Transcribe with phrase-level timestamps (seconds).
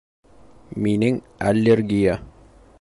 [0.85, 1.19] Минең
[1.51, 2.19] аллергия